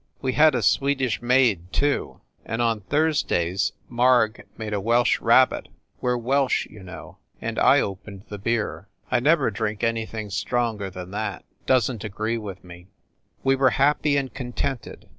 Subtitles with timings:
[0.19, 5.67] We had a Swedish maid, too, and on Thursdays Marg made a Welsh rabbit,
[6.01, 8.87] we re Welsh, you know, and I opened the beer.
[9.11, 12.87] I never drink anything stronger than that Doesn t agree with me.
[13.43, 15.07] We were happy and contented.